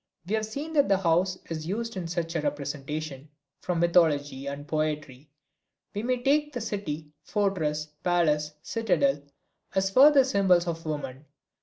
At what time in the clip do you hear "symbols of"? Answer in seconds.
10.23-10.83